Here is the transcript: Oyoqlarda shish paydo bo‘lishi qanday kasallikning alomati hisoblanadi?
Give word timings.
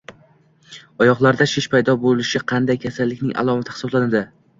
Oyoqlarda 1.03 1.45
shish 1.51 1.67
paydo 1.73 1.95
bo‘lishi 2.05 2.41
qanday 2.53 2.79
kasallikning 2.87 3.37
alomati 3.43 3.77
hisoblanadi? 3.77 4.23